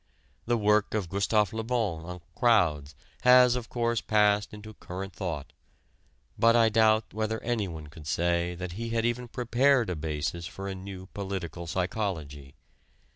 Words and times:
The 0.47 0.57
work 0.57 0.95
of 0.95 1.09
Gustav 1.09 1.53
Le 1.53 1.61
Bon 1.63 2.03
on 2.03 2.21
"crowds" 2.33 2.95
has, 3.21 3.55
of 3.55 3.69
course, 3.69 4.01
passed 4.01 4.51
into 4.51 4.73
current 4.73 5.13
thought, 5.13 5.53
but 6.39 6.55
I 6.55 6.69
doubt 6.69 7.13
whether 7.13 7.39
anyone 7.43 7.85
could 7.85 8.07
say 8.07 8.55
that 8.55 8.71
he 8.71 8.89
had 8.89 9.05
even 9.05 9.27
prepared 9.27 9.91
a 9.91 9.95
basis 9.95 10.47
for 10.47 10.67
a 10.67 10.73
new 10.73 11.05
political 11.13 11.67
psychology. 11.67 12.55